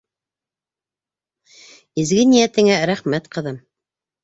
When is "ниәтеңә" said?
2.33-2.81